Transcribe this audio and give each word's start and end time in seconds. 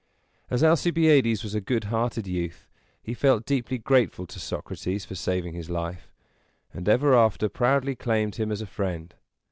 As 0.49 0.63
Alcibiades 0.63 1.43
was 1.43 1.53
a 1.53 1.61
good 1.61 1.83
hearted 1.83 2.25
youth, 2.25 2.67
he 3.03 3.13
felt 3.13 3.45
deeply 3.45 3.77
grateful 3.77 4.25
to 4.25 4.39
Socrates 4.39 5.05
for 5.05 5.13
saving 5.13 5.53
his 5.53 5.69
life, 5.69 6.11
and 6.73 6.89
ever 6.89 7.13
after 7.13 7.47
proudly 7.47 7.93
claimed 7.95 8.37
him 8.37 8.51
as 8.51 8.61
a 8.61 8.65
friend. 8.65 9.13